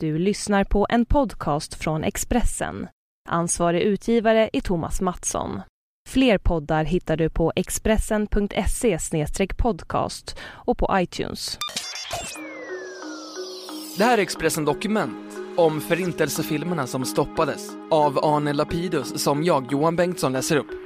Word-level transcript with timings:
Du 0.00 0.18
lyssnar 0.18 0.64
på 0.64 0.86
en 0.90 1.04
podcast 1.04 1.74
från 1.74 2.04
Expressen. 2.04 2.88
Ansvarig 3.28 3.82
utgivare 3.82 4.50
är 4.52 4.60
Thomas 4.60 5.00
Mattsson. 5.00 5.60
Fler 6.08 6.38
poddar 6.38 6.84
hittar 6.84 7.16
du 7.16 7.30
på 7.30 7.52
expressen.se 7.56 8.98
podcast 9.56 10.38
och 10.42 10.78
på 10.78 10.88
iTunes. 10.92 11.58
Det 13.98 14.04
här 14.04 14.18
är 14.18 14.22
Expressen 14.22 14.64
Dokument 14.64 15.38
om 15.56 15.80
förintelsefilmerna 15.80 16.86
som 16.86 17.04
stoppades 17.04 17.70
av 17.90 18.18
Arne 18.24 18.52
Lapidus 18.52 19.22
som 19.22 19.44
jag, 19.44 19.72
Johan 19.72 19.96
Bengtsson, 19.96 20.32
läser 20.32 20.56
upp. 20.56 20.85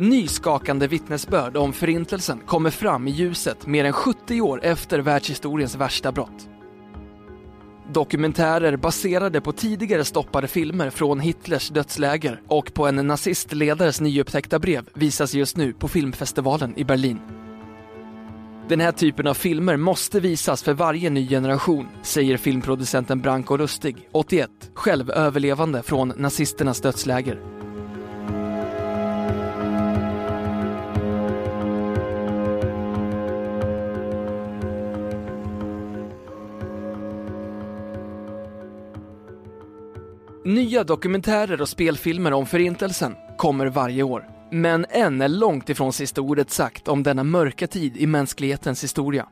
Nyskakande 0.00 0.86
vittnesbörd 0.86 1.56
om 1.56 1.72
förintelsen 1.72 2.40
kommer 2.46 2.70
fram 2.70 3.08
i 3.08 3.10
ljuset 3.10 3.66
mer 3.66 3.84
än 3.84 3.92
70 3.92 4.40
år 4.40 4.64
efter 4.64 4.98
världshistoriens 4.98 5.76
värsta 5.76 6.12
brott. 6.12 6.48
Dokumentärer 7.92 8.76
baserade 8.76 9.40
på 9.40 9.52
tidigare 9.52 10.04
stoppade 10.04 10.48
filmer 10.48 10.90
från 10.90 11.20
Hitlers 11.20 11.68
dödsläger 11.68 12.42
och 12.48 12.74
på 12.74 12.86
en 12.86 13.06
nazistledares 13.06 14.00
nyupptäckta 14.00 14.58
brev 14.58 14.88
visas 14.94 15.34
just 15.34 15.56
nu 15.56 15.72
på 15.72 15.88
filmfestivalen 15.88 16.78
i 16.78 16.84
Berlin. 16.84 17.18
Den 18.68 18.80
här 18.80 18.92
typen 18.92 19.26
av 19.26 19.34
filmer 19.34 19.76
måste 19.76 20.20
visas 20.20 20.62
för 20.62 20.74
varje 20.74 21.10
ny 21.10 21.28
generation, 21.28 21.88
säger 22.02 22.36
filmproducenten 22.36 23.20
Branko 23.20 23.56
Lustig, 23.56 24.08
81, 24.12 24.50
själv 24.74 25.10
överlevande 25.10 25.82
från 25.82 26.12
nazisternas 26.16 26.80
dödsläger. 26.80 27.57
Nya 40.44 40.84
dokumentärer 40.84 41.60
och 41.60 41.68
spelfilmer 41.68 42.32
om 42.32 42.46
Förintelsen 42.46 43.14
kommer 43.36 43.66
varje 43.66 44.02
år. 44.02 44.28
Men 44.52 44.86
än 44.90 45.20
är 45.20 45.28
långt 45.28 45.68
ifrån 45.68 45.92
sista 45.92 46.20
ordet 46.20 46.50
sagt 46.50 46.88
om 46.88 47.02
denna 47.02 47.24
mörka 47.24 47.66
tid 47.66 47.96
i 47.96 48.06
mänsklighetens 48.06 48.84
historia. 48.84 49.26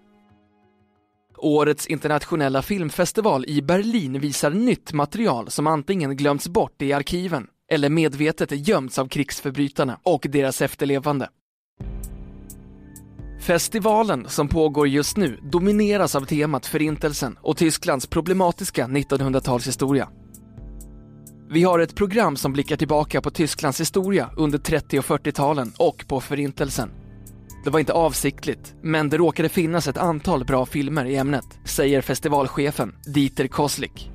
Årets 1.36 1.86
internationella 1.86 2.62
filmfestival 2.62 3.44
i 3.48 3.62
Berlin 3.62 4.20
visar 4.20 4.50
nytt 4.50 4.92
material 4.92 5.50
som 5.50 5.66
antingen 5.66 6.16
glömts 6.16 6.48
bort 6.48 6.82
i 6.82 6.92
arkiven 6.92 7.46
eller 7.70 7.88
medvetet 7.88 8.68
gömts 8.68 8.98
av 8.98 9.08
krigsförbrytarna 9.08 9.98
och 10.02 10.26
deras 10.30 10.62
efterlevande. 10.62 11.28
Festivalen, 13.40 14.28
som 14.28 14.48
pågår 14.48 14.88
just 14.88 15.16
nu, 15.16 15.38
domineras 15.42 16.14
av 16.14 16.20
temat 16.20 16.66
Förintelsen 16.66 17.38
och 17.40 17.56
Tysklands 17.56 18.06
problematiska 18.06 18.86
1900-talshistoria. 18.86 20.08
Vi 21.50 21.62
har 21.62 21.78
ett 21.78 21.94
program 21.94 22.36
som 22.36 22.52
blickar 22.52 22.76
tillbaka 22.76 23.20
på 23.20 23.30
Tysklands 23.30 23.80
historia 23.80 24.30
under 24.36 24.58
30 24.58 24.98
och 24.98 25.04
40-talen 25.04 25.72
och 25.78 26.04
på 26.08 26.20
Förintelsen. 26.20 26.90
Det 27.64 27.70
var 27.70 27.80
inte 27.80 27.92
avsiktligt, 27.92 28.74
men 28.82 29.08
det 29.08 29.16
råkade 29.16 29.48
finnas 29.48 29.88
ett 29.88 29.96
antal 29.96 30.44
bra 30.44 30.66
filmer 30.66 31.04
i 31.04 31.16
ämnet, 31.16 31.44
säger 31.64 32.00
festivalchefen 32.00 32.94
Dieter 33.14 33.46
Koslik. 33.46 34.10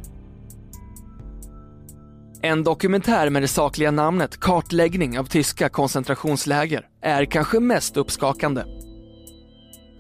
En 2.41 2.63
dokumentär 2.63 3.29
med 3.29 3.41
det 3.41 3.47
sakliga 3.47 3.91
namnet 3.91 4.39
Kartläggning 4.39 5.19
av 5.19 5.25
tyska 5.25 5.69
koncentrationsläger 5.69 6.87
är 7.01 7.25
kanske 7.25 7.59
mest 7.59 7.97
uppskakande. 7.97 8.63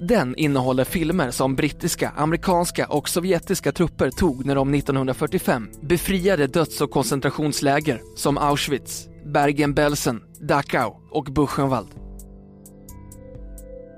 Den 0.07 0.35
innehåller 0.35 0.83
filmer 0.83 1.31
som 1.31 1.55
brittiska, 1.55 2.13
amerikanska 2.15 2.87
och 2.87 3.09
sovjetiska 3.09 3.71
trupper 3.71 4.11
tog 4.11 4.45
när 4.45 4.55
de 4.55 4.73
1945 4.73 5.69
befriade 5.81 6.47
döds 6.47 6.81
och 6.81 6.91
koncentrationsläger 6.91 8.01
som 8.15 8.37
Auschwitz, 8.37 9.07
Bergen-Belsen, 9.25 10.21
Dachau 10.39 10.93
och 11.11 11.23
Buchenwald. 11.25 11.87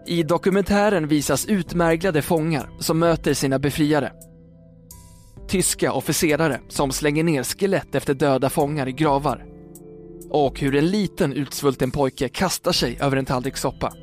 I 0.08 0.24
dokumentären 0.24 1.08
visas 1.08 1.46
utmärglade 1.46 2.22
fångar 2.22 2.70
som 2.80 3.00
möter 3.00 3.34
sina 3.34 3.60
befriare. 3.60 4.12
Tyska 5.48 5.94
officerare 5.94 6.60
som 6.70 6.92
slänger 6.92 7.24
ner 7.24 7.44
skelett 7.44 7.96
efter 7.96 8.14
döda 8.14 8.50
fångar 8.50 8.88
i 8.88 8.92
gravar. 8.92 9.46
Och 10.30 10.60
hur 10.60 10.76
en 10.76 10.88
liten 10.88 11.34
utsvulten 11.34 11.92
pojke 11.92 12.30
kastar 12.30 12.72
sig 12.72 12.98
över 13.02 13.18
en 13.18 13.26
tallrik 13.26 13.58
soppa. 13.58 13.94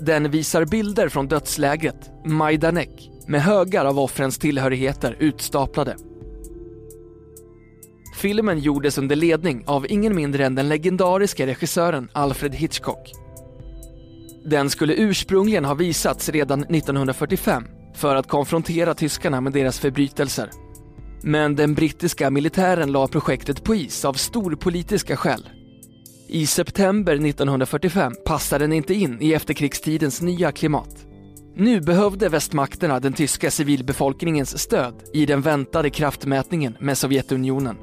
Den 0.00 0.30
visar 0.30 0.64
bilder 0.64 1.08
från 1.08 1.28
dödslägret 1.28 2.10
Majdanek 2.24 3.10
med 3.26 3.42
högar 3.42 3.84
av 3.84 3.98
offrens 3.98 4.38
tillhörigheter 4.38 5.16
utstaplade. 5.18 5.96
Filmen 8.16 8.58
gjordes 8.58 8.98
under 8.98 9.16
ledning 9.16 9.64
av 9.66 9.86
ingen 9.88 10.16
mindre 10.16 10.46
än 10.46 10.54
den 10.54 10.68
legendariska 10.68 11.46
regissören 11.46 12.08
Alfred 12.12 12.54
Hitchcock. 12.54 13.12
Den 14.44 14.70
skulle 14.70 14.94
ursprungligen 14.94 15.64
ha 15.64 15.74
visats 15.74 16.28
redan 16.28 16.60
1945 16.60 17.64
för 17.94 18.16
att 18.16 18.28
konfrontera 18.28 18.94
tyskarna 18.94 19.40
med 19.40 19.52
deras 19.52 19.78
förbrytelser. 19.78 20.50
Men 21.22 21.56
den 21.56 21.74
brittiska 21.74 22.30
militären 22.30 22.92
la 22.92 23.08
projektet 23.08 23.64
på 23.64 23.74
is 23.74 24.04
av 24.04 24.12
storpolitiska 24.12 25.16
skäl 25.16 25.48
i 26.32 26.46
september 26.46 27.12
1945 27.12 28.14
passade 28.24 28.64
den 28.64 28.72
inte 28.72 28.94
in 28.94 29.18
i 29.20 29.32
efterkrigstidens 29.32 30.22
nya 30.22 30.52
klimat. 30.52 31.06
Nu 31.56 31.80
behövde 31.80 32.28
västmakterna 32.28 33.00
den 33.00 33.12
tyska 33.12 33.50
civilbefolkningens 33.50 34.58
stöd 34.58 34.94
i 35.12 35.26
den 35.26 35.40
väntade 35.40 35.90
kraftmätningen 35.90 36.76
med 36.80 36.98
Sovjetunionen. 36.98 37.76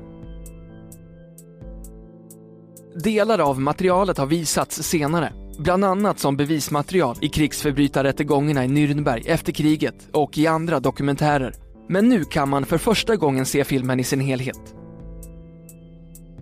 Delar 3.04 3.40
av 3.40 3.62
materialet 3.62 4.18
har 4.18 4.26
visats 4.26 4.84
senare, 4.84 5.34
bland 5.60 5.86
annat 5.86 6.20
som 6.20 6.38
bevismaterial 6.38 7.18
i 7.22 7.30
krigsförbrytarrättegångarna 7.30 8.66
i 8.66 8.68
Nürnberg 8.68 9.24
efter 9.28 9.52
kriget 9.52 10.08
och 10.12 10.38
i 10.38 10.48
andra 10.48 10.80
dokumentärer. 10.80 11.54
Men 11.90 12.10
nu 12.10 12.24
kan 12.24 12.50
man 12.50 12.66
för 12.66 12.78
första 12.78 13.16
gången 13.16 13.46
se 13.46 13.64
filmen 13.64 14.00
i 14.00 14.04
sin 14.04 14.20
helhet. 14.20 14.79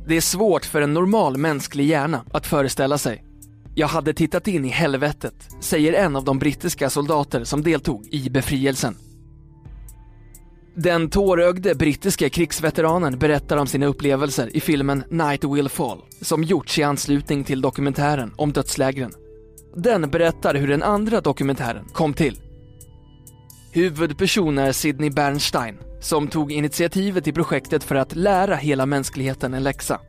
Det 0.08 0.18
är 0.18 0.22
svårt 0.22 0.66
för 0.66 0.82
en 0.82 0.94
normal 0.94 1.38
mänsklig 1.38 1.86
hjärna 1.86 2.24
att 2.32 2.48
föreställa 2.48 2.98
sig. 2.98 3.24
Jag 3.76 3.88
hade 3.88 4.14
tittat 4.14 4.48
in 4.48 4.66
i 4.66 4.68
helvetet, 4.68 5.34
säger 5.60 5.94
en 5.94 6.16
av 6.16 6.24
de 6.24 6.40
brittiska 6.40 6.90
soldater 6.90 7.44
som 7.44 7.64
deltog 7.64 8.08
i 8.12 8.30
befrielsen. 8.30 8.96
Den 10.76 11.10
tårögde 11.10 11.76
brittiska 11.76 12.30
krigsveteranen 12.30 13.20
berättar 13.20 13.58
om 13.58 13.68
sina 13.68 13.86
upplevelser 13.86 14.58
i 14.58 14.60
filmen 14.60 15.04
Night 15.10 15.44
Will 15.44 15.70
Fall, 15.70 16.02
som 16.22 16.44
gjorts 16.44 16.80
i 16.80 16.84
anslutning 16.84 17.44
till 17.44 17.62
dokumentären 17.62 18.34
om 18.36 18.54
dödslägren. 18.54 19.12
Den 19.76 20.10
berättar 20.10 20.56
hur 20.56 20.68
den 20.68 20.84
andra 20.84 21.22
dokumentären 21.22 21.86
kom 21.94 22.14
till. 22.14 22.40
Huvudperson 23.72 24.58
är 24.58 24.72
Sidney 24.72 25.10
Bernstein, 25.10 25.78
som 26.00 26.28
tog 26.28 26.52
initiativet 26.52 27.24
till 27.24 27.34
projektet 27.34 27.84
för 27.84 27.96
att 27.96 28.16
lära 28.16 28.56
hela 28.56 28.86
mänskligheten 28.86 29.54
en 29.54 29.64
läxa. 29.64 30.00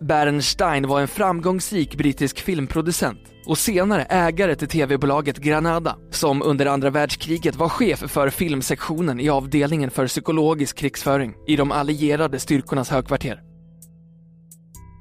Bernstein 0.00 0.88
var 0.88 1.00
en 1.00 1.08
framgångsrik 1.08 1.96
brittisk 1.96 2.40
filmproducent 2.40 3.18
och 3.46 3.58
senare 3.58 4.02
ägare 4.02 4.54
till 4.54 4.68
tv-bolaget 4.68 5.38
Granada 5.38 5.96
som 6.10 6.42
under 6.42 6.66
andra 6.66 6.90
världskriget 6.90 7.56
var 7.56 7.68
chef 7.68 7.98
för 7.98 8.30
filmsektionen 8.30 9.20
i 9.20 9.28
avdelningen 9.28 9.90
för 9.90 10.06
psykologisk 10.06 10.76
krigsföring 10.76 11.34
i 11.46 11.56
de 11.56 11.72
allierade 11.72 12.38
styrkornas 12.38 12.90
högkvarter. 12.90 13.49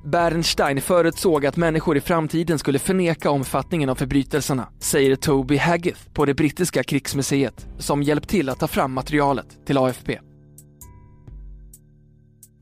Bernstein 0.10 0.82
förutsåg 0.82 1.46
att 1.46 1.58
människor 1.58 1.98
i 1.98 2.02
framtiden 2.02 2.60
skulle 2.60 2.80
förneka 2.80 3.32
omfattningen 3.32 3.90
av 3.90 3.96
förbrytelserna, 3.96 4.68
säger 4.80 5.16
Toby 5.16 5.58
Haggith 5.58 6.10
på 6.14 6.26
det 6.26 6.34
brittiska 6.34 6.84
krigsmuseet 6.84 7.68
som 7.78 8.04
hjälpt 8.04 8.30
till 8.30 8.50
att 8.50 8.60
ta 8.60 8.68
fram 8.68 8.94
materialet 8.94 9.66
till 9.66 9.78
AFP. 9.78 10.20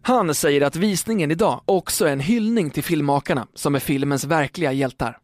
Han 0.02 0.36
säger 0.36 0.62
att 0.62 0.76
visningen 0.76 1.32
idag 1.32 1.62
också 1.66 2.06
är 2.06 2.12
en 2.12 2.20
hyllning 2.20 2.70
till 2.70 2.84
filmmakarna 2.84 3.48
som 3.54 3.76
är 3.76 3.80
filmens 3.80 4.26
verkliga 4.26 4.72
hjältar. 4.72 5.18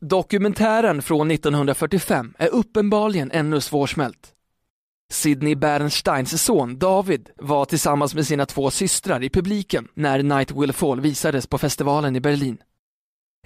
Dokumentären 0.00 1.02
från 1.02 1.30
1945 1.30 2.34
är 2.38 2.48
uppenbarligen 2.48 3.30
ännu 3.30 3.60
svårsmält. 3.60 4.33
Sidney 5.12 5.54
Bernsteins 5.54 6.42
son 6.42 6.78
David 6.78 7.30
var 7.36 7.64
tillsammans 7.64 8.14
med 8.14 8.26
sina 8.26 8.46
två 8.46 8.70
systrar 8.70 9.22
i 9.22 9.30
publiken 9.30 9.88
när 9.94 10.22
Night 10.22 10.50
Will 10.50 10.72
Fall 10.72 11.00
visades 11.00 11.46
på 11.46 11.58
festivalen 11.58 12.16
i 12.16 12.20
Berlin. 12.20 12.58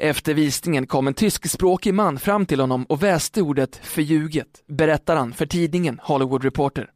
Efter 0.00 0.34
visningen 0.34 0.86
kom 0.86 1.06
en 1.06 1.14
tyskspråkig 1.14 1.94
man 1.94 2.18
fram 2.18 2.46
till 2.46 2.60
honom 2.60 2.84
och 2.84 3.02
väste 3.02 3.42
ordet 3.42 3.76
förljuget, 3.76 4.62
berättar 4.66 5.16
han 5.16 5.32
för 5.32 5.46
tidningen 5.46 6.00
Hollywood 6.02 6.44
Reporter. 6.44 6.90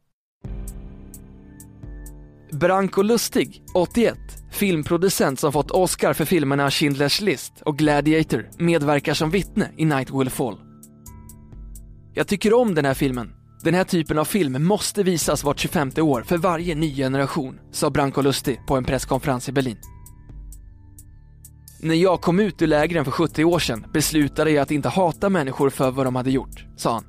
Branko 2.51 3.01
Lustig, 3.01 3.63
81, 3.73 4.17
filmproducent 4.51 5.39
som 5.39 5.53
fått 5.53 5.71
Oscar 5.71 6.13
för 6.13 6.25
filmerna 6.25 6.69
Schindler's 6.69 7.23
list 7.23 7.61
och 7.61 7.77
Gladiator, 7.77 8.49
medverkar 8.57 9.13
som 9.13 9.29
vittne 9.29 9.69
i 9.77 9.85
Night 9.85 10.09
Will 10.11 10.29
Fall. 10.29 10.57
Jag 12.13 12.27
tycker 12.27 12.53
om 12.53 12.75
den 12.75 12.85
här 12.85 12.93
filmen. 12.93 13.42
Den 13.63 13.73
här 13.73 13.83
typen 13.83 14.17
av 14.17 14.25
film 14.25 14.65
måste 14.65 15.03
visas 15.03 15.43
vart 15.43 15.59
25 15.59 15.91
år 15.97 16.21
för 16.21 16.37
varje 16.37 16.75
ny 16.75 16.95
generation, 16.95 17.59
sa 17.71 17.89
Branko 17.89 18.21
Lustig 18.21 18.59
på 18.67 18.75
en 18.75 18.83
presskonferens 18.83 19.49
i 19.49 19.51
Berlin. 19.51 19.77
När 21.79 21.95
jag 21.95 22.21
kom 22.21 22.39
ut 22.39 22.61
ur 22.61 22.67
lägren 22.67 23.05
för 23.05 23.11
70 23.11 23.43
år 23.43 23.59
sedan 23.59 23.85
beslutade 23.93 24.51
jag 24.51 24.61
att 24.61 24.71
inte 24.71 24.89
hata 24.89 25.29
människor 25.29 25.69
för 25.69 25.91
vad 25.91 26.05
de 26.05 26.15
hade 26.15 26.31
gjort, 26.31 26.65
sa 26.77 26.93
han. 26.93 27.05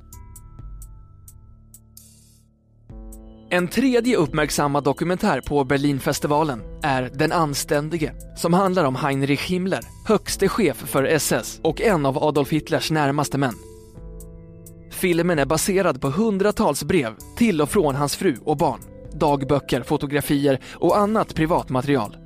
En 3.50 3.68
tredje 3.68 4.16
uppmärksammad 4.16 4.84
dokumentär 4.84 5.40
på 5.40 5.64
Berlinfestivalen 5.64 6.62
är 6.82 7.10
Den 7.14 7.32
anständige, 7.32 8.14
som 8.36 8.52
handlar 8.52 8.84
om 8.84 8.96
Heinrich 8.96 9.50
Himmler, 9.50 9.80
högste 10.06 10.48
chef 10.48 10.76
för 10.76 11.04
SS 11.04 11.60
och 11.62 11.80
en 11.80 12.06
av 12.06 12.18
Adolf 12.18 12.50
Hitlers 12.50 12.90
närmaste 12.90 13.38
män. 13.38 13.54
Filmen 15.04 15.38
är 15.38 15.46
baserad 15.46 16.00
på 16.00 16.10
hundratals 16.10 16.84
brev 16.84 17.14
till 17.36 17.60
och 17.60 17.70
från 17.70 17.94
hans 17.94 18.16
fru 18.16 18.36
och 18.44 18.56
barn, 18.56 18.80
dagböcker, 19.12 19.82
fotografier 19.82 20.60
och 20.74 20.98
annat 20.98 21.34
privat 21.34 21.68
material. 21.68 22.16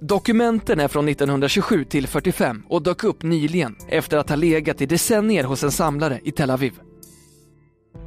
Dokumenten 0.00 0.80
är 0.80 0.88
från 0.88 1.08
1927 1.08 1.84
till 1.84 2.06
45 2.06 2.62
och 2.68 2.82
dök 2.82 3.04
upp 3.04 3.22
nyligen 3.22 3.76
efter 3.88 4.16
att 4.16 4.28
ha 4.28 4.36
legat 4.36 4.80
i 4.80 4.86
decennier 4.86 5.44
hos 5.44 5.62
en 5.62 5.72
samlare 5.72 6.20
i 6.24 6.32
Tel 6.32 6.50
Aviv. 6.50 6.72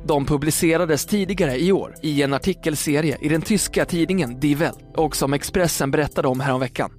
De 0.06 0.26
publicerades 0.26 1.06
tidigare 1.06 1.60
i 1.60 1.72
år 1.72 1.96
i 2.02 2.22
en 2.22 2.34
artikelserie 2.34 3.18
i 3.22 3.30
den 3.30 3.42
tyska 3.42 3.86
tidningen 3.86 4.40
Die 4.40 4.56
Welt 4.56 4.80
och 4.96 5.16
som 5.16 5.34
Expressen 5.34 5.92
berättade 5.92 6.28
om 6.28 6.40
häromveckan. 6.40 6.99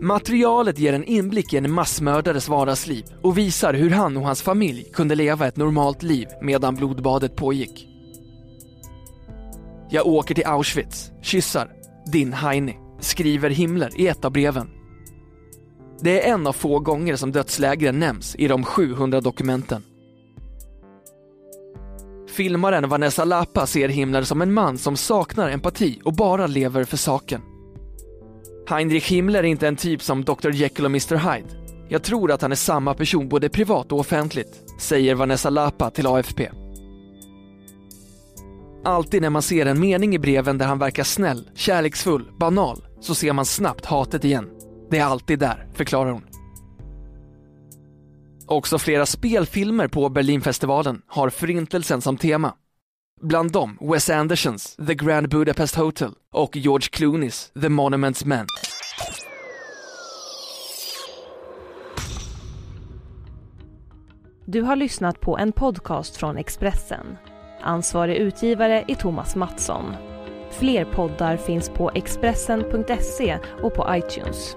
Materialet 0.00 0.78
ger 0.78 0.92
en 0.92 1.04
inblick 1.04 1.52
i 1.52 1.56
en 1.56 1.70
massmördares 1.70 2.48
vardagsliv 2.48 3.04
och 3.22 3.38
visar 3.38 3.74
hur 3.74 3.90
han 3.90 4.16
och 4.16 4.22
hans 4.22 4.42
familj 4.42 4.84
kunde 4.92 5.14
leva 5.14 5.46
ett 5.46 5.56
normalt 5.56 6.02
liv 6.02 6.28
medan 6.42 6.74
blodbadet 6.74 7.36
pågick. 7.36 7.88
Jag 9.90 10.06
åker 10.06 10.34
till 10.34 10.46
Auschwitz, 10.46 11.10
kyssar, 11.22 11.70
din 12.12 12.32
Heini, 12.32 12.76
skriver 13.00 13.50
Himmler 13.50 14.00
i 14.00 14.06
ett 14.06 14.24
av 14.24 14.32
breven. 14.32 14.70
Det 16.00 16.26
är 16.26 16.34
en 16.34 16.46
av 16.46 16.52
få 16.52 16.78
gånger 16.78 17.16
som 17.16 17.32
dödslägren 17.32 17.98
nämns 17.98 18.36
i 18.36 18.48
de 18.48 18.64
700 18.64 19.20
dokumenten. 19.20 19.82
Filmaren 22.28 22.88
Vanessa 22.88 23.24
Lapa 23.24 23.66
ser 23.66 23.88
Himmler 23.88 24.22
som 24.22 24.42
en 24.42 24.52
man 24.52 24.78
som 24.78 24.96
saknar 24.96 25.50
empati 25.50 26.00
och 26.04 26.14
bara 26.14 26.46
lever 26.46 26.84
för 26.84 26.96
saken. 26.96 27.40
Heinrich 28.66 29.10
Himmler 29.10 29.38
är 29.38 29.42
inte 29.42 29.68
en 29.68 29.76
typ 29.76 30.02
som 30.02 30.24
Dr 30.24 30.50
Jekyll 30.50 30.84
och 30.84 30.90
Mr 30.90 31.16
Hyde. 31.16 31.48
Jag 31.88 32.02
tror 32.02 32.32
att 32.32 32.42
han 32.42 32.52
är 32.52 32.56
samma 32.56 32.94
person 32.94 33.28
både 33.28 33.48
privat 33.48 33.92
och 33.92 33.98
offentligt, 33.98 34.62
säger 34.80 35.14
Vanessa 35.14 35.50
Lapa 35.50 35.90
till 35.90 36.06
AFP. 36.06 36.50
Alltid 38.84 39.22
när 39.22 39.30
man 39.30 39.42
ser 39.42 39.66
en 39.66 39.80
mening 39.80 40.14
i 40.14 40.18
breven 40.18 40.58
där 40.58 40.66
han 40.66 40.78
verkar 40.78 41.04
snäll, 41.04 41.50
kärleksfull, 41.54 42.30
banal, 42.38 42.84
så 43.00 43.14
ser 43.14 43.32
man 43.32 43.44
snabbt 43.44 43.84
hatet 43.84 44.24
igen. 44.24 44.50
Det 44.90 44.98
är 44.98 45.04
alltid 45.04 45.38
där, 45.38 45.66
förklarar 45.74 46.10
hon. 46.10 46.24
Också 48.46 48.78
flera 48.78 49.06
spelfilmer 49.06 49.88
på 49.88 50.08
Berlinfestivalen 50.08 51.02
har 51.06 51.30
förintelsen 51.30 52.00
som 52.00 52.16
tema. 52.16 52.54
Bland 53.20 53.52
dem 53.52 53.78
Wes 53.80 54.10
Andersons 54.10 54.76
The 54.86 54.94
Grand 54.94 55.28
Budapest 55.28 55.74
Hotel 55.74 56.10
och 56.32 56.56
George 56.56 56.88
Clooneys 56.92 57.52
The 57.60 57.68
Monuments 57.68 58.24
Men. 58.24 58.46
Du 64.46 64.62
har 64.62 64.76
lyssnat 64.76 65.20
på 65.20 65.38
en 65.38 65.52
podcast 65.52 66.16
från 66.16 66.36
Expressen. 66.36 67.16
Ansvarig 67.60 68.16
utgivare 68.16 68.84
är 68.88 68.94
Thomas 68.94 69.36
Mattsson. 69.36 69.94
Fler 70.50 70.84
poddar 70.84 71.36
finns 71.36 71.68
på 71.68 71.90
Expressen.se 71.94 73.38
och 73.62 73.74
på 73.74 73.86
iTunes. 73.90 74.56